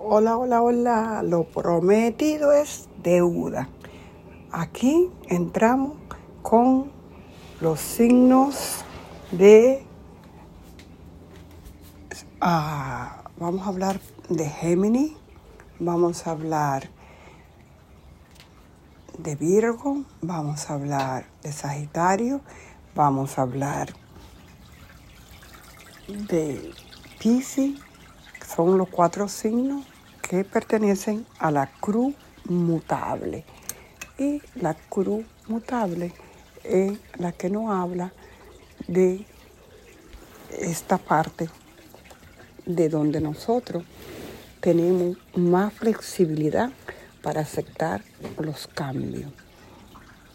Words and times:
Hola, 0.00 0.38
hola, 0.38 0.62
hola. 0.62 1.22
Lo 1.24 1.42
prometido 1.42 2.52
es 2.52 2.88
deuda. 3.02 3.68
Aquí 4.52 5.10
entramos 5.26 5.94
con 6.40 6.92
los 7.60 7.80
signos 7.80 8.84
de... 9.32 9.84
ah, 12.40 13.24
vamos 13.38 13.66
a 13.66 13.70
hablar 13.70 14.00
de 14.28 14.48
Géminis, 14.48 15.14
vamos 15.80 16.28
a 16.28 16.30
hablar 16.30 16.88
de 19.18 19.34
Virgo, 19.34 20.04
vamos 20.22 20.70
a 20.70 20.74
hablar 20.74 21.26
de 21.42 21.50
Sagitario, 21.50 22.40
vamos 22.94 23.36
a 23.36 23.42
hablar 23.42 23.88
de 26.06 26.72
Piscis. 27.18 27.87
Son 28.54 28.78
los 28.78 28.88
cuatro 28.88 29.28
signos 29.28 29.84
que 30.22 30.44
pertenecen 30.44 31.26
a 31.38 31.50
la 31.50 31.66
cruz 31.66 32.14
mutable. 32.44 33.44
Y 34.18 34.40
la 34.54 34.74
cruz 34.74 35.24
mutable 35.46 36.12
es 36.64 36.98
la 37.18 37.32
que 37.32 37.50
nos 37.50 37.70
habla 37.70 38.12
de 38.86 39.24
esta 40.58 40.98
parte 40.98 41.48
de 42.64 42.88
donde 42.88 43.20
nosotros 43.20 43.84
tenemos 44.60 45.16
más 45.34 45.72
flexibilidad 45.74 46.70
para 47.22 47.42
aceptar 47.42 48.02
los 48.38 48.66
cambios. 48.66 49.30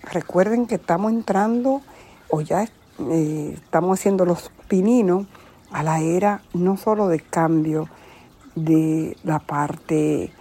Recuerden 0.04 0.68
que 0.68 0.76
estamos 0.76 1.12
entrando 1.12 1.82
o 2.30 2.41
ya 2.41 2.63
eh, 2.63 3.54
estamos 3.55 3.99
haciendo 3.99 4.26
los 4.26 4.52
pininos 4.68 5.26
a 5.71 5.82
la 5.82 5.99
era 6.02 6.41
no 6.54 6.77
solo 6.77 7.07
de 7.07 7.20
cambio 7.20 7.90
de 8.55 9.17
la 9.23 9.39
parte 9.39 10.31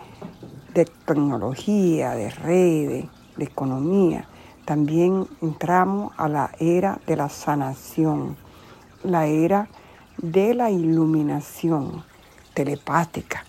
de 0.74 0.84
tecnología, 1.06 2.12
de 2.12 2.30
redes, 2.30 3.06
de 3.36 3.44
economía, 3.44 4.26
también 4.64 5.26
entramos 5.40 6.12
a 6.16 6.28
la 6.28 6.50
era 6.58 7.00
de 7.06 7.16
la 7.16 7.28
sanación, 7.28 8.36
la 9.02 9.26
era 9.26 9.68
de 10.18 10.54
la 10.54 10.70
iluminación 10.70 12.04
telepática. 12.54 13.44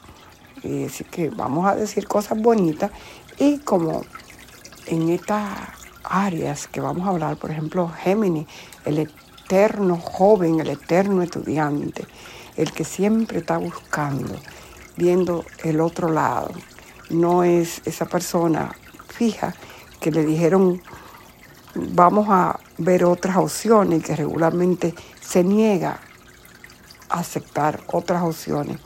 Eh, 0.64 0.88
Así 0.90 1.04
que 1.04 1.30
vamos 1.30 1.68
a 1.68 1.76
decir 1.76 2.08
cosas 2.08 2.42
bonitas 2.42 2.92
y 3.38 3.60
como 3.60 4.02
en 4.88 5.10
estas 5.10 5.50
áreas 6.04 6.68
que 6.68 6.82
vamos 6.82 7.06
a 7.06 7.12
hablar, 7.12 7.38
por 7.38 7.52
ejemplo, 7.52 7.90
Géminis, 7.90 8.48
el 8.86 9.00
eterno 9.00 9.98
joven, 9.98 10.60
el 10.60 10.70
eterno 10.70 11.22
estudiante, 11.22 12.06
el 12.58 12.72
que 12.72 12.84
siempre 12.84 13.40
está 13.40 13.58
buscando, 13.58 14.36
viendo 14.98 15.46
el 15.64 15.82
otro 15.82 16.10
lado. 16.10 16.52
No 17.10 17.44
es 17.44 17.82
esa 17.86 18.06
persona 18.06 18.76
fija 19.10 19.54
que 20.00 20.12
le 20.12 20.26
dijeron 20.26 20.82
vamos 21.76 22.28
a 22.30 22.60
ver 22.78 23.04
otras 23.06 23.38
opciones 23.38 24.00
y 24.00 24.04
que 24.04 24.16
regularmente 24.16 24.94
se 25.22 25.44
niega 25.44 26.00
a 27.10 27.20
aceptar 27.20 27.82
otras 27.88 28.24
opciones, 28.24 28.78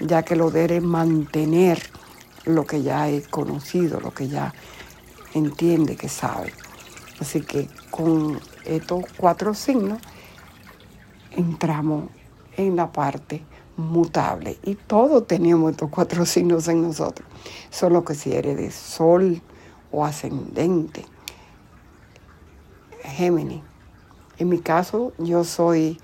ya 0.00 0.22
que 0.22 0.36
lo 0.36 0.50
debe 0.50 0.80
mantener 0.80 1.82
lo 2.44 2.66
que 2.66 2.82
ya 2.82 3.08
es 3.08 3.28
conocido, 3.28 4.00
lo 4.00 4.12
que 4.12 4.28
ya 4.28 4.52
entiende 5.34 5.96
que 5.96 6.08
sabe. 6.08 6.52
Así 7.20 7.40
que 7.42 7.68
con 7.90 8.40
estos 8.64 9.04
cuatro 9.16 9.54
signos 9.54 10.00
entramos 11.30 12.10
en 12.56 12.76
la 12.76 12.92
parte 12.92 13.42
mutable 13.76 14.58
y 14.62 14.74
todos 14.74 15.26
tenemos 15.26 15.70
estos 15.72 15.90
cuatro 15.90 16.26
signos 16.26 16.68
en 16.68 16.82
nosotros, 16.82 17.26
solo 17.70 18.04
que 18.04 18.14
si 18.14 18.32
eres 18.32 18.56
de 18.56 18.70
sol 18.70 19.40
o 19.90 20.04
ascendente 20.04 21.04
Géminis. 23.02 23.62
En 24.38 24.48
mi 24.48 24.58
caso, 24.58 25.12
yo 25.18 25.44
soy, 25.44 25.98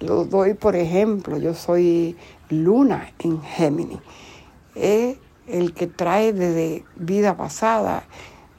lo 0.00 0.24
doy 0.24 0.54
por 0.54 0.76
ejemplo, 0.76 1.36
yo 1.38 1.54
soy 1.54 2.16
luna 2.48 3.12
en 3.18 3.42
Géminis. 3.42 3.98
Es 4.74 5.18
el 5.46 5.74
que 5.74 5.86
trae 5.86 6.32
desde 6.32 6.84
vida 6.96 7.36
pasada, 7.36 8.04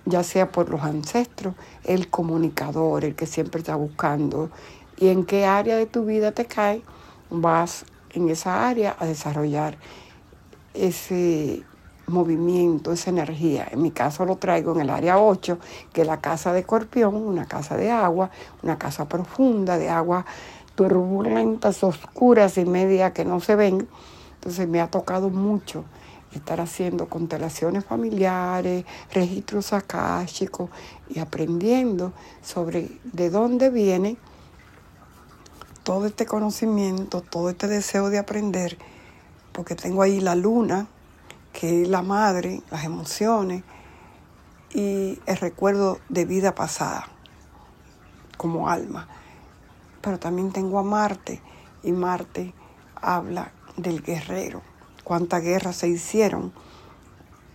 ya 0.06 0.24
sea 0.24 0.52
por 0.52 0.70
los 0.70 0.82
ancestros, 0.82 1.56
el 1.84 2.10
comunicador, 2.10 3.04
el 3.04 3.16
que 3.16 3.26
siempre 3.26 3.60
está 3.60 3.76
buscando. 3.76 4.50
Y 4.98 5.08
en 5.08 5.26
qué 5.26 5.46
área 5.46 5.76
de 5.76 5.88
tu 5.88 6.06
vida 6.06 6.32
te 6.32 6.46
cae, 6.46 6.82
vas 7.42 7.86
en 8.12 8.30
esa 8.30 8.68
área 8.68 8.96
a 9.00 9.06
desarrollar 9.06 9.78
ese 10.74 11.64
movimiento, 12.08 12.92
esa 12.92 13.10
energía. 13.10 13.68
En 13.72 13.82
mi 13.82 13.92
caso 13.92 14.26
lo 14.26 14.36
traigo 14.38 14.74
en 14.74 14.82
el 14.82 14.90
área 14.90 15.20
8, 15.20 15.58
que 15.92 16.02
es 16.02 16.08
la 16.08 16.22
casa 16.22 16.54
de 16.54 16.60
escorpión, 16.60 17.16
una 17.16 17.46
casa 17.46 17.78
de 17.78 17.92
agua, 17.92 18.30
una 18.62 18.78
casa 18.78 19.08
profunda 19.08 19.78
de 19.78 19.90
agua 19.90 20.26
turbulentas, 20.76 21.84
oscuras 21.84 22.58
y 22.58 22.66
media 22.66 23.14
que 23.14 23.26
no 23.26 23.40
se 23.40 23.56
ven. 23.56 23.88
Entonces 24.36 24.68
me 24.68 24.82
ha 24.82 24.88
tocado 24.92 25.30
mucho 25.30 25.86
estar 26.34 26.60
haciendo 26.60 27.08
constelaciones 27.08 27.86
familiares, 27.86 28.86
registros 29.14 29.72
akáshicos 29.72 30.70
y 31.10 31.20
aprendiendo 31.20 32.12
sobre 32.44 32.90
de 33.04 33.30
dónde 33.30 33.70
viene 33.70 34.18
todo 35.86 36.08
este 36.08 36.26
conocimiento, 36.26 37.22
todo 37.22 37.52
este 37.52 37.68
deseo 37.68 38.10
de 38.10 38.18
aprender, 38.18 38.80
porque 39.54 39.76
tengo 39.76 40.02
ahí 40.02 40.20
la 40.20 40.34
luna, 40.34 40.88
que 41.54 41.84
es 41.84 41.88
la 41.88 42.02
madre, 42.02 42.64
las 42.72 42.84
emociones 42.84 43.64
y 44.74 45.20
el 45.28 45.38
recuerdo 45.38 46.00
de 46.10 46.26
vida 46.26 46.56
pasada 46.56 47.08
como 48.36 48.68
alma. 48.68 49.08
Pero 50.02 50.18
también 50.18 50.52
tengo 50.52 50.80
a 50.80 50.84
Marte 50.84 51.40
y 51.84 51.92
Marte 51.92 52.56
habla 52.96 53.52
del 53.78 54.02
guerrero, 54.02 54.64
cuántas 55.04 55.44
guerras 55.44 55.76
se 55.76 55.88
hicieron 55.88 56.52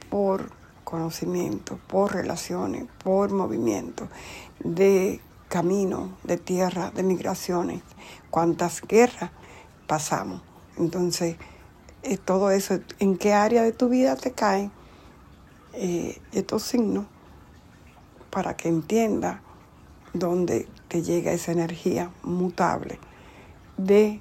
por 0.08 0.52
conocimiento, 0.84 1.80
por 1.88 2.14
relaciones, 2.14 2.86
por 3.02 3.32
movimiento, 3.32 4.06
de 4.60 5.20
camino, 5.50 6.16
de 6.22 6.38
tierra, 6.38 6.92
de 6.92 7.02
migraciones, 7.02 7.82
cuántas 8.30 8.80
guerras 8.82 9.32
pasamos. 9.88 10.40
Entonces, 10.78 11.36
eh, 12.04 12.16
todo 12.16 12.52
eso, 12.52 12.78
en 13.00 13.18
qué 13.18 13.34
área 13.34 13.62
de 13.62 13.72
tu 13.72 13.88
vida 13.88 14.14
te 14.14 14.30
caen 14.30 14.70
eh, 15.74 16.22
estos 16.32 16.62
signos 16.62 17.06
para 18.30 18.56
que 18.56 18.68
entiendas 18.68 19.40
dónde 20.14 20.68
te 20.86 21.02
llega 21.02 21.32
esa 21.32 21.50
energía 21.50 22.12
mutable. 22.22 23.00
De 23.76 24.20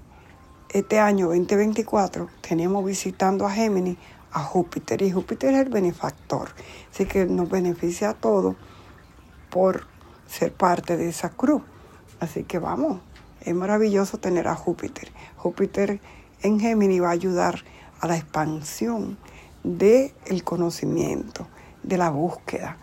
este 0.69 0.99
año 0.99 1.27
2024 1.27 2.27
tenemos 2.41 2.83
visitando 2.83 3.45
a 3.45 3.51
Géminis 3.51 3.97
a 4.31 4.41
Júpiter 4.41 5.01
y 5.03 5.11
Júpiter 5.11 5.53
es 5.53 5.61
el 5.61 5.69
benefactor, 5.69 6.49
así 6.91 7.05
que 7.05 7.25
nos 7.25 7.49
beneficia 7.49 8.11
a 8.11 8.13
todos 8.13 8.55
por 9.49 9.87
ser 10.29 10.53
parte 10.53 10.97
de 10.97 11.09
esa 11.09 11.29
cruz. 11.29 11.63
Así 12.19 12.43
que 12.43 12.59
vamos, 12.59 12.99
es 13.41 13.55
maravilloso 13.55 14.17
tener 14.17 14.47
a 14.47 14.55
Júpiter. 14.55 15.11
Júpiter 15.37 15.99
en 16.41 16.59
Géminis 16.59 17.01
va 17.01 17.09
a 17.09 17.11
ayudar 17.11 17.63
a 17.99 18.07
la 18.07 18.17
expansión 18.17 19.17
del 19.63 20.13
el 20.25 20.43
conocimiento, 20.43 21.47
de 21.83 21.97
la 21.97 22.09
búsqueda, 22.09 22.77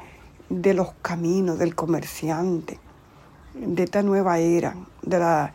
de 0.48 0.74
los 0.74 0.92
caminos 1.02 1.58
del 1.58 1.74
comerciante, 1.74 2.78
de 3.54 3.82
esta 3.82 4.02
nueva 4.02 4.38
era, 4.38 4.76
de 5.02 5.18
la 5.18 5.54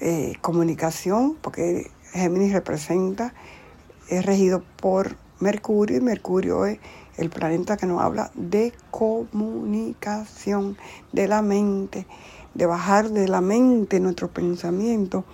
eh, 0.00 0.34
comunicación, 0.40 1.36
porque 1.40 1.90
Géminis 2.12 2.52
representa, 2.52 3.34
es 4.08 4.24
regido 4.24 4.62
por 4.80 5.16
Mercurio 5.40 5.98
y 5.98 6.00
Mercurio 6.00 6.64
es 6.64 6.78
el 7.16 7.30
planeta 7.30 7.76
que 7.76 7.86
nos 7.86 8.00
habla 8.00 8.30
de 8.34 8.72
comunicación, 8.90 10.76
de 11.12 11.28
la 11.28 11.42
mente, 11.42 12.06
de 12.54 12.66
bajar 12.66 13.10
de 13.10 13.28
la 13.28 13.40
mente 13.40 14.00
nuestro 14.00 14.28
pensamiento 14.28 15.24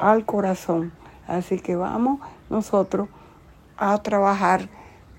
al 0.00 0.24
corazón. 0.24 0.92
Así 1.26 1.58
que 1.60 1.76
vamos 1.76 2.20
nosotros 2.50 3.08
a 3.76 4.02
trabajar 4.02 4.68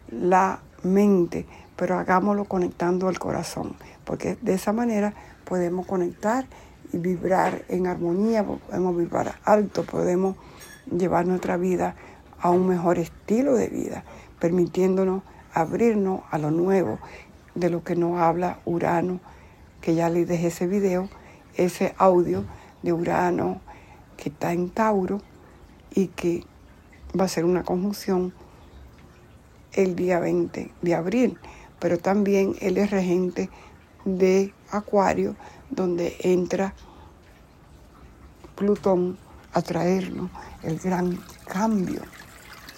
la 0.10 0.60
mente, 0.84 1.46
pero 1.76 1.98
hagámoslo 1.98 2.46
conectando 2.46 3.08
al 3.08 3.20
corazón, 3.20 3.76
porque 4.06 4.38
de 4.42 4.54
esa 4.54 4.74
manera 4.74 5.14
podemos 5.46 5.86
conectar 5.86 6.46
y 6.92 6.98
vibrar 6.98 7.64
en 7.70 7.88
armonía, 7.88 8.44
podemos 8.44 8.98
vibrar 8.98 9.36
alto, 9.46 9.84
podemos 9.84 10.36
llevar 10.90 11.26
nuestra 11.28 11.58
vida 11.58 11.96
a 12.40 12.50
un 12.50 12.68
mejor 12.68 12.98
estilo 12.98 13.56
de 13.56 13.68
vida, 13.68 14.04
permitiéndonos 14.40 15.24
abrirnos 15.54 16.22
a 16.32 16.38
lo 16.38 16.52
nuevo, 16.52 17.00
de 17.56 17.70
lo 17.70 17.84
que 17.84 17.96
nos 17.96 18.20
habla 18.20 18.60
Urano, 18.66 19.20
que 19.82 19.96
ya 19.96 20.10
les 20.10 20.28
dejé 20.28 20.48
ese 20.48 20.68
video, 20.68 21.10
ese 21.56 21.94
audio 21.98 22.46
de 22.84 22.94
Urano 22.94 23.62
que 24.18 24.30
está 24.30 24.54
en 24.54 24.70
Tauro 24.70 25.22
y 25.94 26.08
que 26.08 26.44
va 27.20 27.26
a 27.26 27.30
ser 27.30 27.46
una 27.46 27.64
conjunción 27.64 28.34
el 29.74 29.96
día 29.96 30.20
20 30.20 30.72
de 30.82 30.96
abril, 30.96 31.38
pero 31.80 31.98
también 31.98 32.56
él 32.62 32.78
es 32.78 32.92
regente 32.92 33.50
de 34.06 34.54
Acuario, 34.72 35.36
donde 35.70 36.16
entra 36.22 36.74
Plutón 38.56 39.18
a 39.54 39.62
traernos 39.62 40.30
el 40.64 40.80
gran 40.80 41.18
cambio 41.48 42.02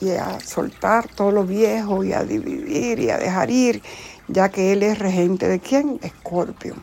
y 0.02 0.12
a 0.12 0.40
soltar 0.40 1.08
todo 1.08 1.32
lo 1.32 1.46
viejo 1.46 2.04
y 2.04 2.12
a 2.12 2.24
dividir 2.24 3.00
y 3.00 3.10
a 3.12 3.18
dejar 3.18 3.52
ir, 3.52 3.82
ya 4.28 4.50
que 4.50 4.74
él 4.74 4.84
es 4.84 4.98
regente 4.98 5.48
de 5.48 5.60
quién? 5.60 6.00
Escorpio. 6.02 6.76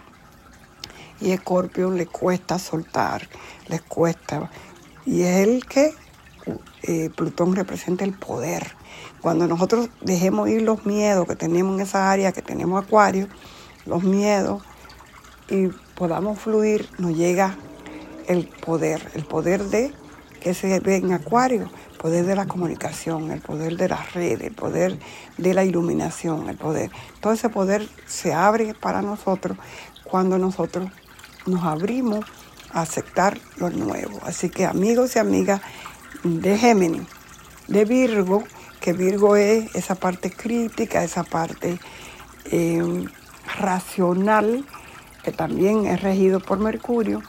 Y 1.20 1.32
Escorpio 1.32 1.90
le 1.90 2.06
cuesta 2.06 2.58
soltar, 2.58 3.28
le 3.66 3.80
cuesta. 3.80 4.50
Y 5.04 5.22
es 5.22 5.48
el 5.48 5.66
que 5.66 5.92
eh, 6.84 7.10
Plutón 7.16 7.56
representa 7.56 8.04
el 8.04 8.14
poder. 8.14 8.76
Cuando 9.20 9.48
nosotros 9.48 9.90
dejemos 10.00 10.48
ir 10.48 10.62
los 10.62 10.86
miedos 10.86 11.26
que 11.26 11.34
tenemos 11.34 11.74
en 11.74 11.80
esa 11.86 12.10
área, 12.10 12.30
que 12.30 12.42
tenemos 12.42 12.84
Acuario, 12.84 13.26
los 13.84 14.04
miedos, 14.04 14.62
y 15.50 15.68
podamos 15.96 16.38
fluir, 16.38 16.88
nos 16.98 17.16
llega 17.16 17.56
el 18.28 18.46
poder, 18.46 19.10
el 19.14 19.24
poder 19.24 19.64
de 19.64 19.92
que 20.40 20.54
se 20.54 20.78
ve 20.80 20.96
en 20.96 21.12
Acuario, 21.12 21.70
poder 21.98 22.24
de 22.24 22.34
la 22.34 22.46
comunicación, 22.46 23.30
el 23.30 23.40
poder 23.40 23.76
de 23.76 23.88
las 23.88 24.14
redes, 24.14 24.40
el 24.40 24.54
poder 24.54 24.98
de 25.36 25.52
la 25.52 25.64
iluminación, 25.64 26.48
el 26.48 26.56
poder. 26.56 26.90
Todo 27.20 27.34
ese 27.34 27.50
poder 27.50 27.86
se 28.06 28.32
abre 28.32 28.72
para 28.74 29.02
nosotros 29.02 29.58
cuando 30.04 30.38
nosotros 30.38 30.88
nos 31.46 31.64
abrimos 31.64 32.24
a 32.72 32.82
aceptar 32.82 33.38
lo 33.56 33.70
nuevo. 33.70 34.18
Así 34.24 34.48
que 34.48 34.64
amigos 34.64 35.16
y 35.16 35.18
amigas 35.18 35.60
de 36.22 36.56
Géminis, 36.56 37.06
de 37.66 37.84
Virgo, 37.84 38.44
que 38.80 38.92
Virgo 38.92 39.36
es 39.36 39.74
esa 39.74 39.94
parte 39.94 40.30
crítica, 40.30 41.02
esa 41.02 41.24
parte 41.24 41.78
eh, 42.50 43.04
racional, 43.58 44.64
que 45.22 45.32
también 45.32 45.86
es 45.86 46.00
regido 46.00 46.40
por 46.40 46.58
Mercurio, 46.58 47.22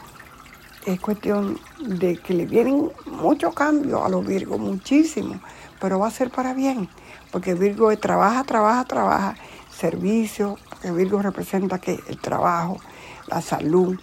es 0.86 1.00
cuestión 1.00 1.58
de 1.78 2.16
que 2.16 2.34
le 2.34 2.46
vienen 2.46 2.90
muchos 3.06 3.54
cambios 3.54 4.02
a 4.04 4.08
los 4.08 4.26
Virgos, 4.26 4.58
muchísimo, 4.58 5.40
pero 5.80 5.98
va 5.98 6.08
a 6.08 6.10
ser 6.10 6.30
para 6.30 6.54
bien, 6.54 6.88
porque 7.30 7.54
Virgo 7.54 7.96
trabaja, 7.98 8.44
trabaja, 8.44 8.84
trabaja, 8.84 9.36
servicio, 9.70 10.58
porque 10.68 10.90
Virgo 10.90 11.20
representa 11.22 11.78
que 11.78 12.00
el 12.08 12.18
trabajo, 12.18 12.78
la 13.28 13.40
salud, 13.40 13.98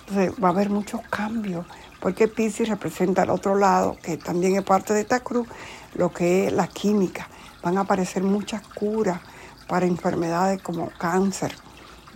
entonces 0.00 0.32
va 0.42 0.48
a 0.48 0.50
haber 0.50 0.70
muchos 0.70 1.00
cambios, 1.10 1.64
porque 2.00 2.28
Pisces 2.28 2.68
representa 2.68 3.22
al 3.22 3.30
otro 3.30 3.56
lado, 3.56 3.96
que 4.02 4.16
también 4.16 4.56
es 4.56 4.64
parte 4.64 4.92
de 4.92 5.02
esta 5.02 5.20
cruz, 5.20 5.46
lo 5.94 6.12
que 6.12 6.46
es 6.46 6.52
la 6.52 6.66
química. 6.66 7.28
Van 7.62 7.78
a 7.78 7.82
aparecer 7.82 8.24
muchas 8.24 8.62
curas 8.66 9.20
para 9.68 9.86
enfermedades 9.86 10.60
como 10.60 10.90
cáncer. 10.98 11.54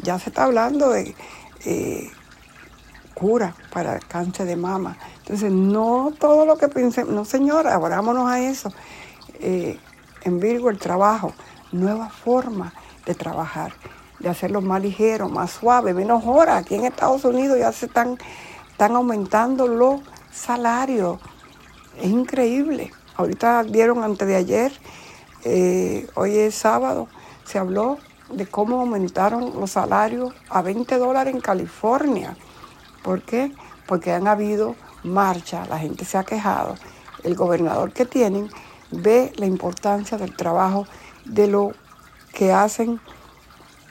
Ya 0.03 0.19
se 0.19 0.31
está 0.31 0.45
hablando 0.45 0.91
de 0.91 1.15
eh, 1.65 2.11
cura 3.17 3.55
para 3.73 3.95
el 3.95 4.07
cáncer 4.07 4.47
de 4.47 4.57
mama. 4.57 4.99
Entonces, 5.21 5.51
no 5.51 6.13
todo 6.19 6.45
lo 6.45 6.59
que 6.59 6.69
pensemos, 6.69 7.15
no 7.15 7.25
señora, 7.25 7.75
abrámonos 7.75 8.29
a 8.29 8.41
eso. 8.41 8.71
Eh, 9.41 9.79
en 10.23 10.39
Virgo 10.39 10.69
el 10.69 10.79
trabajo, 10.79 11.33
nueva 11.73 12.11
forma 12.11 12.75
de 13.07 13.15
trabajar, 13.15 13.73
de 14.19 14.29
hacerlo 14.29 14.61
más 14.61 14.83
ligero, 14.83 15.31
más 15.31 15.51
suave, 15.51 15.95
menos 15.95 16.25
horas. 16.27 16.63
Aquí 16.63 16.75
en 16.75 16.85
Estados 16.85 17.25
Unidos 17.25 17.59
ya 17.59 17.73
se 17.73 17.87
están, 17.87 18.19
están 18.71 18.95
aumentando 18.95 19.67
los 19.67 20.03
salarios. 20.31 21.19
Es 21.99 22.11
increíble. 22.11 22.93
Ahorita 23.17 23.63
vieron 23.63 24.05
antes 24.05 24.29
de 24.29 24.37
ayer, 24.37 24.73
eh, 25.45 26.07
hoy 26.17 26.37
es 26.37 26.55
sábado, 26.55 27.09
se 27.47 27.59
habló 27.59 27.97
de 28.31 28.47
cómo 28.47 28.81
aumentaron 28.81 29.59
los 29.59 29.71
salarios 29.71 30.35
a 30.51 30.61
20 30.61 30.99
dólares 30.99 31.35
en 31.35 31.41
California. 31.41 32.37
¿Por 33.07 33.23
qué? 33.23 33.53
Porque 33.87 34.11
han 34.11 34.27
habido 34.27 34.75
marchas, 35.05 35.69
la 35.69 35.79
gente 35.79 36.05
se 36.05 36.19
ha 36.19 36.25
quejado. 36.25 36.75
El 37.23 37.37
gobernador 37.37 37.93
que 37.93 38.05
tienen 38.05 38.51
ve 38.91 39.33
la 39.37 39.47
importancia 39.47 40.19
del 40.19 40.35
trabajo, 40.35 40.89
de 41.25 41.47
lo 41.47 41.71
que 42.35 42.53
hacen 42.53 43.01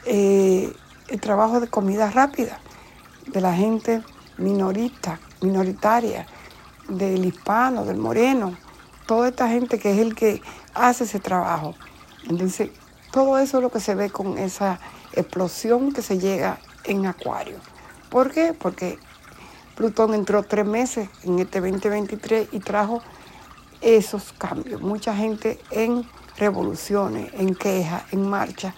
eh, 0.04 0.70
el 1.08 1.18
trabajo 1.18 1.60
de 1.60 1.68
comida 1.68 2.10
rápida, 2.10 2.60
de 3.26 3.40
la 3.40 3.54
gente 3.54 4.02
minorista, 4.36 5.18
minoritaria, 5.40 6.26
del 6.86 7.24
hispano, 7.24 7.86
del 7.86 7.96
moreno, 7.96 8.54
toda 9.06 9.28
esta 9.28 9.48
gente 9.48 9.78
que 9.78 9.92
es 9.92 9.98
el 9.98 10.14
que 10.14 10.42
hace 10.74 11.04
ese 11.04 11.20
trabajo. 11.20 11.74
Entonces, 12.28 12.68
todo 13.12 13.38
eso 13.38 13.56
es 13.56 13.62
lo 13.62 13.70
que 13.70 13.80
se 13.80 13.94
ve 13.94 14.10
con 14.10 14.36
esa 14.36 14.78
explosión 15.14 15.92
que 15.92 16.02
se 16.02 16.18
llega 16.18 16.58
en 16.84 17.06
Acuario. 17.06 17.56
¿Por 18.10 18.30
qué? 18.30 18.54
Porque 18.58 18.98
Plutón 19.74 20.14
entró 20.14 20.42
tres 20.42 20.64
meses 20.64 21.08
en 21.22 21.38
este 21.38 21.60
2023 21.60 22.48
y 22.52 22.60
trajo 22.60 23.02
esos 23.80 24.32
cambios. 24.32 24.80
Mucha 24.80 25.14
gente 25.14 25.58
en 25.70 26.06
revoluciones, 26.36 27.32
en 27.34 27.54
quejas, 27.54 28.04
en 28.12 28.28
marcha. 28.28 28.74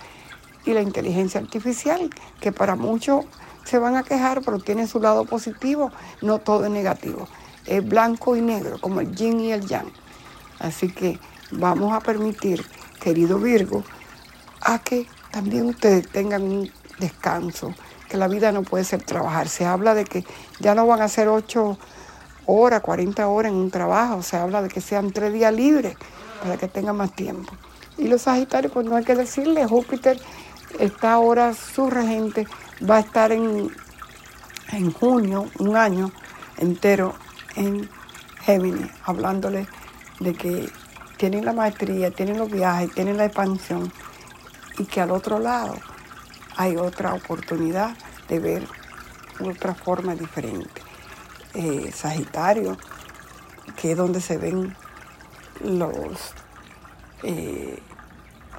Y 0.64 0.72
la 0.72 0.82
inteligencia 0.82 1.40
artificial, 1.40 2.10
que 2.40 2.52
para 2.52 2.74
muchos 2.74 3.24
se 3.64 3.78
van 3.78 3.96
a 3.96 4.02
quejar, 4.02 4.42
pero 4.44 4.58
tiene 4.58 4.86
su 4.86 5.00
lado 5.00 5.24
positivo, 5.24 5.92
no 6.20 6.38
todo 6.38 6.64
es 6.64 6.70
negativo. 6.70 7.28
Es 7.66 7.86
blanco 7.86 8.34
y 8.34 8.40
negro, 8.40 8.80
como 8.80 9.00
el 9.00 9.14
yin 9.14 9.40
y 9.40 9.52
el 9.52 9.66
yang. 9.66 9.90
Así 10.58 10.90
que 10.90 11.18
vamos 11.52 11.92
a 11.92 12.00
permitir, 12.00 12.64
querido 13.00 13.38
Virgo, 13.38 13.84
a 14.62 14.78
que 14.78 15.06
también 15.30 15.66
ustedes 15.66 16.08
tengan 16.08 16.42
un 16.42 16.72
descanso, 16.98 17.74
que 18.08 18.16
la 18.16 18.28
vida 18.28 18.52
no 18.52 18.62
puede 18.62 18.84
ser 18.84 19.02
trabajar. 19.02 19.48
Se 19.48 19.64
habla 19.64 19.94
de 19.94 20.04
que 20.04 20.24
ya 20.60 20.74
no 20.74 20.86
van 20.86 21.02
a 21.02 21.08
ser 21.08 21.28
ocho 21.28 21.78
horas, 22.46 22.80
40 22.80 23.28
horas 23.28 23.52
en 23.52 23.58
un 23.58 23.70
trabajo, 23.70 24.22
se 24.22 24.36
habla 24.36 24.62
de 24.62 24.68
que 24.68 24.80
sean 24.80 25.12
tres 25.12 25.32
días 25.32 25.52
libres 25.52 25.96
para 26.42 26.56
que 26.56 26.66
tengan 26.66 26.96
más 26.96 27.12
tiempo. 27.14 27.52
Y 27.98 28.08
los 28.08 28.22
Sagitarios, 28.22 28.72
pues 28.72 28.86
no 28.86 28.96
hay 28.96 29.04
que 29.04 29.14
decirle, 29.14 29.66
Júpiter 29.66 30.18
está 30.78 31.12
ahora 31.12 31.52
su 31.52 31.90
regente, 31.90 32.46
va 32.88 32.96
a 32.96 33.00
estar 33.00 33.32
en, 33.32 33.70
en 34.72 34.92
junio, 34.92 35.46
un 35.58 35.76
año 35.76 36.10
entero 36.56 37.14
en 37.56 37.88
Géminis, 38.40 38.90
hablándole 39.04 39.66
de 40.20 40.32
que 40.32 40.70
tienen 41.18 41.44
la 41.44 41.52
maestría, 41.52 42.10
tienen 42.10 42.38
los 42.38 42.50
viajes, 42.50 42.94
tienen 42.94 43.18
la 43.18 43.26
expansión 43.26 43.92
y 44.78 44.84
que 44.84 45.00
al 45.00 45.10
otro 45.10 45.38
lado 45.38 45.74
hay 46.58 46.76
otra 46.76 47.14
oportunidad 47.14 47.96
de 48.28 48.40
ver 48.40 48.68
otra 49.40 49.74
forma 49.74 50.16
diferente. 50.16 50.82
Eh, 51.54 51.92
Sagitario, 51.94 52.76
que 53.80 53.92
es 53.92 53.96
donde 53.96 54.20
se 54.20 54.36
ven 54.38 54.76
los 55.62 56.34
eh, 57.22 57.80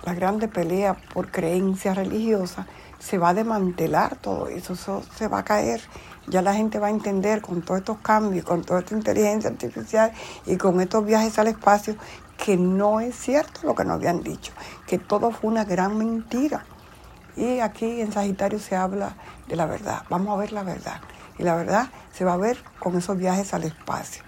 las 0.03 0.15
grandes 0.15 0.49
peleas 0.49 0.97
por 1.13 1.29
creencias 1.29 1.97
religiosas, 1.97 2.65
se 2.99 3.17
va 3.17 3.29
a 3.29 3.33
desmantelar 3.33 4.15
todo 4.15 4.47
eso, 4.47 4.73
eso 4.73 5.03
se 5.17 5.27
va 5.27 5.39
a 5.39 5.43
caer. 5.43 5.81
Ya 6.27 6.41
la 6.41 6.53
gente 6.53 6.79
va 6.79 6.87
a 6.87 6.91
entender 6.91 7.41
con 7.41 7.61
todos 7.61 7.81
estos 7.81 7.97
cambios, 7.97 8.45
con 8.45 8.63
toda 8.63 8.79
esta 8.79 8.95
inteligencia 8.95 9.49
artificial 9.49 10.13
y 10.45 10.55
con 10.55 10.79
estos 10.79 11.05
viajes 11.05 11.37
al 11.37 11.47
espacio 11.47 11.95
que 12.37 12.55
no 12.55 13.01
es 13.01 13.13
cierto 13.15 13.59
lo 13.63 13.75
que 13.75 13.83
nos 13.83 13.95
habían 13.95 14.23
dicho, 14.23 14.53
que 14.87 14.97
todo 14.97 15.31
fue 15.31 15.51
una 15.51 15.65
gran 15.65 15.97
mentira. 15.97 16.63
Y 17.39 17.61
aquí 17.61 18.01
en 18.01 18.11
Sagitario 18.11 18.59
se 18.59 18.75
habla 18.75 19.15
de 19.47 19.55
la 19.55 19.65
verdad. 19.65 20.03
Vamos 20.09 20.35
a 20.35 20.37
ver 20.37 20.51
la 20.51 20.63
verdad. 20.63 20.99
Y 21.37 21.43
la 21.43 21.55
verdad 21.55 21.87
se 22.13 22.25
va 22.25 22.33
a 22.33 22.37
ver 22.37 22.61
con 22.79 22.97
esos 22.97 23.17
viajes 23.17 23.53
al 23.53 23.63
espacio. 23.63 24.23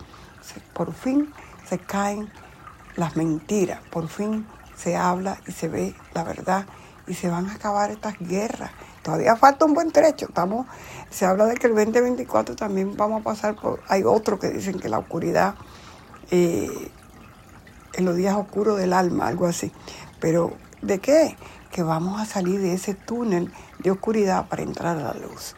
Por 0.74 0.94
fin 0.94 1.34
se 1.68 1.77
caen 1.77 2.32
las 2.96 3.18
mentiras. 3.18 3.82
Por 3.91 4.08
fin 4.08 4.48
se 4.77 4.96
habla 4.96 5.38
y 5.46 5.51
se 5.51 5.68
ve 5.68 5.94
la 6.13 6.24
verdad. 6.24 6.65
Y 7.06 7.13
se 7.13 7.27
van 7.27 7.50
a 7.50 7.56
acabar 7.56 7.91
estas 7.91 8.18
guerras. 8.18 8.72
Todavía 9.03 9.36
falta 9.36 9.65
un 9.65 9.74
buen 9.74 9.91
trecho. 9.91 10.27
Estamos, 10.30 10.68
se 11.10 11.25
habla 11.25 11.48
de 11.48 11.56
que 11.56 11.68
el 11.68 11.75
2024 11.75 12.56
también 12.56 12.96
vamos 12.96 13.20
a 13.22 13.24
pasar 13.25 13.56
por... 13.56 13.82
Hay 13.89 14.03
otros 14.06 14.39
que 14.39 14.50
dicen 14.50 14.80
que 14.80 14.88
la 14.88 15.00
oscuridad... 15.00 15.56
Eh, 16.30 16.91
en 17.94 18.06
los 18.06 18.15
días 18.15 18.36
oscuros 18.38 18.77
del 18.80 18.94
alma, 18.94 19.27
algo 19.27 19.48
así. 19.48 19.70
Pero 20.22 20.53
¿de 20.82 21.00
qué? 21.00 21.36
Que 21.72 21.84
vamos 21.84 22.20
a 22.20 22.25
salir 22.25 22.60
de 22.60 22.74
ese 22.74 22.94
túnel 22.94 23.51
de 23.80 23.92
oscuridad 23.92 24.48
para 24.48 24.62
entrar 24.62 24.98
a 24.98 25.04
la 25.04 25.13
luz. 25.13 25.56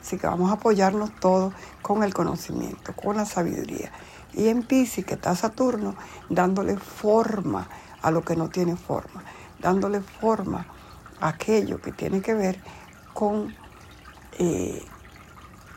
Así 0.00 0.18
que 0.18 0.26
vamos 0.26 0.50
a 0.50 0.54
apoyarnos 0.54 1.14
todos 1.18 1.54
con 1.80 2.02
el 2.02 2.12
conocimiento, 2.12 2.94
con 2.94 3.16
la 3.16 3.24
sabiduría. 3.24 3.90
Y 4.34 4.48
en 4.48 4.62
Pisces, 4.62 5.04
que 5.04 5.14
está 5.14 5.34
Saturno, 5.34 5.94
dándole 6.28 6.76
forma 6.76 7.68
a 8.02 8.10
lo 8.10 8.22
que 8.22 8.36
no 8.36 8.50
tiene 8.50 8.76
forma, 8.76 9.24
dándole 9.60 10.00
forma 10.00 10.66
a 11.20 11.28
aquello 11.28 11.80
que 11.80 11.92
tiene 11.92 12.20
que 12.20 12.34
ver 12.34 12.60
con 13.14 13.54
eh, 14.38 14.84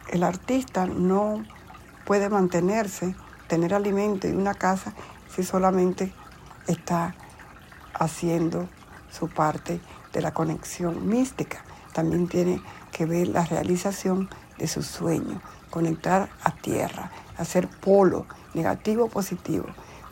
el 0.09 0.23
artista 0.23 0.87
no 0.87 1.43
puede 2.05 2.29
mantenerse, 2.29 3.15
tener 3.47 3.73
alimento 3.73 4.27
y 4.27 4.31
una 4.31 4.53
casa 4.53 4.93
si 5.33 5.43
solamente 5.43 6.13
está 6.67 7.15
haciendo 7.93 8.67
su 9.11 9.29
parte 9.29 9.79
de 10.13 10.21
la 10.21 10.33
conexión 10.33 11.07
mística. 11.07 11.63
También 11.93 12.27
tiene 12.27 12.61
que 12.91 13.05
ver 13.05 13.27
la 13.27 13.45
realización 13.45 14.29
de 14.57 14.67
sus 14.67 14.87
sueños, 14.87 15.41
conectar 15.69 16.29
a 16.43 16.51
tierra, 16.51 17.11
hacer 17.37 17.67
polo, 17.67 18.25
negativo 18.53 19.07
positivo, 19.07 19.65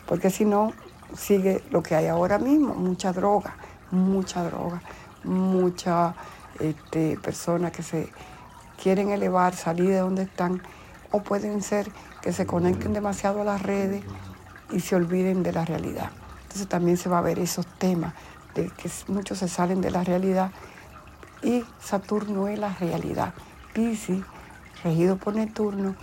porque 0.06 0.30
si 0.30 0.44
no, 0.44 0.72
sigue 1.16 1.62
lo 1.70 1.82
que 1.82 1.94
hay 1.94 2.06
ahora 2.06 2.38
mismo, 2.38 2.74
mucha 2.74 3.12
droga, 3.12 3.56
mucha 3.90 4.44
droga, 4.44 4.82
mucha 5.24 6.14
este, 6.60 7.16
personas 7.18 7.72
que 7.72 7.82
se 7.82 8.08
quieren 8.80 9.10
elevar, 9.10 9.54
salir 9.54 9.88
de 9.88 9.98
donde 9.98 10.22
están, 10.22 10.62
o 11.10 11.22
pueden 11.22 11.62
ser 11.62 11.90
que 12.22 12.32
se 12.32 12.46
conecten 12.46 12.92
demasiado 12.92 13.42
a 13.42 13.44
las 13.44 13.62
redes 13.62 14.04
y 14.72 14.80
se 14.80 14.96
olviden 14.96 15.42
de 15.42 15.52
la 15.52 15.64
realidad. 15.64 16.10
Entonces 16.42 16.68
también 16.68 16.96
se 16.96 17.08
va 17.08 17.18
a 17.18 17.22
ver 17.22 17.38
esos 17.38 17.66
temas 17.66 18.14
de 18.56 18.70
que 18.70 18.90
muchos 19.08 19.38
se 19.38 19.48
salen 19.48 19.80
de 19.80 19.90
la 19.90 20.02
realidad 20.02 20.50
y 21.42 21.64
Saturno 21.80 22.48
es 22.48 22.58
la 22.58 22.72
realidad. 22.74 23.34
Pisces, 23.74 24.24
regido 24.82 25.16
por 25.16 25.34
Neptuno, 25.34 25.94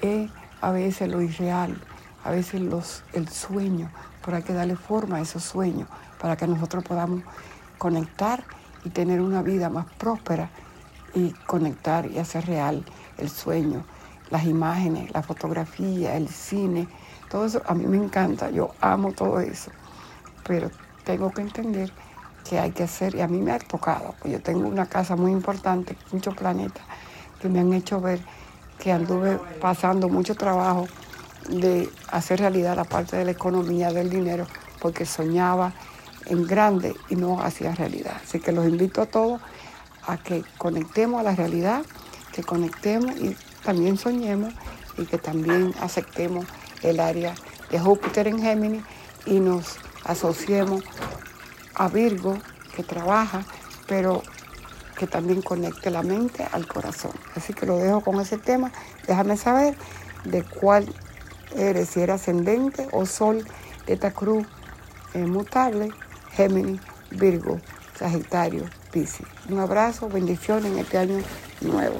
es 0.00 0.30
a 0.60 0.70
veces 0.72 1.08
lo 1.10 1.20
irreal, 1.20 1.76
a 2.24 2.30
veces 2.30 2.62
los, 2.62 3.04
el 3.12 3.28
sueño, 3.28 3.90
pero 4.24 4.38
hay 4.38 4.42
que 4.42 4.54
darle 4.54 4.76
forma 4.76 5.16
a 5.16 5.20
esos 5.20 5.44
sueños 5.44 5.88
para 6.20 6.36
que 6.36 6.46
nosotros 6.46 6.82
podamos 6.82 7.22
conectar 7.78 8.42
y 8.84 8.90
tener 8.90 9.20
una 9.20 9.42
vida 9.42 9.68
más 9.68 9.86
próspera 9.98 10.48
y 11.14 11.30
conectar 11.46 12.10
y 12.10 12.18
hacer 12.18 12.46
real 12.46 12.84
el 13.18 13.28
sueño, 13.28 13.84
las 14.30 14.44
imágenes, 14.44 15.12
la 15.12 15.22
fotografía, 15.22 16.16
el 16.16 16.28
cine, 16.28 16.88
todo 17.30 17.44
eso 17.44 17.62
a 17.66 17.74
mí 17.74 17.86
me 17.86 17.98
encanta, 17.98 18.50
yo 18.50 18.70
amo 18.80 19.12
todo 19.12 19.40
eso, 19.40 19.70
pero 20.44 20.70
tengo 21.04 21.30
que 21.32 21.42
entender 21.42 21.92
que 22.48 22.58
hay 22.58 22.72
que 22.72 22.82
hacer, 22.82 23.14
y 23.14 23.20
a 23.20 23.28
mí 23.28 23.40
me 23.40 23.52
ha 23.52 23.58
tocado, 23.58 24.14
yo 24.24 24.40
tengo 24.40 24.66
una 24.66 24.86
casa 24.86 25.16
muy 25.16 25.30
importante, 25.30 25.96
muchos 26.10 26.34
planetas, 26.34 26.82
que 27.40 27.48
me 27.48 27.60
han 27.60 27.72
hecho 27.72 28.00
ver 28.00 28.20
que 28.78 28.92
anduve 28.92 29.38
pasando 29.60 30.08
mucho 30.08 30.34
trabajo 30.34 30.86
de 31.48 31.88
hacer 32.10 32.40
realidad 32.40 32.76
la 32.76 32.84
parte 32.84 33.16
de 33.16 33.24
la 33.24 33.30
economía, 33.30 33.92
del 33.92 34.10
dinero, 34.10 34.46
porque 34.80 35.06
soñaba 35.06 35.72
en 36.26 36.46
grande 36.46 36.94
y 37.08 37.16
no 37.16 37.40
hacía 37.40 37.74
realidad. 37.74 38.14
Así 38.24 38.40
que 38.40 38.52
los 38.52 38.66
invito 38.66 39.02
a 39.02 39.06
todos 39.06 39.40
a 40.06 40.16
que 40.16 40.44
conectemos 40.58 41.20
a 41.20 41.22
la 41.22 41.34
realidad, 41.34 41.82
que 42.32 42.42
conectemos 42.42 43.16
y 43.16 43.36
también 43.64 43.96
soñemos 43.96 44.52
y 44.98 45.06
que 45.06 45.18
también 45.18 45.72
aceptemos 45.80 46.46
el 46.82 47.00
área 47.00 47.34
de 47.70 47.78
Júpiter 47.78 48.26
en 48.26 48.40
Géminis 48.40 48.82
y 49.26 49.38
nos 49.40 49.78
asociemos 50.04 50.82
a 51.74 51.88
Virgo, 51.88 52.38
que 52.74 52.82
trabaja, 52.82 53.44
pero 53.86 54.22
que 54.96 55.06
también 55.06 55.42
conecte 55.42 55.90
la 55.90 56.02
mente 56.02 56.46
al 56.52 56.66
corazón. 56.66 57.12
Así 57.34 57.52
que 57.52 57.66
lo 57.66 57.78
dejo 57.78 58.02
con 58.02 58.20
ese 58.20 58.38
tema. 58.38 58.72
Déjame 59.06 59.36
saber 59.36 59.76
de 60.24 60.42
cuál 60.42 60.92
eres, 61.56 61.90
si 61.90 62.00
eres 62.00 62.16
ascendente 62.20 62.88
o 62.92 63.06
sol 63.06 63.44
de 63.86 63.94
esta 63.94 64.12
cruz 64.12 64.46
eh, 65.14 65.26
mutable, 65.26 65.90
Géminis, 66.32 66.80
Virgo, 67.10 67.60
Sagitario, 67.98 68.64
Piscis. 68.90 69.26
Un 69.48 69.58
abrazo, 69.58 70.08
bendiciones 70.08 70.72
en 70.72 70.78
este 70.78 70.98
año 70.98 71.18
nuevo. 71.60 71.90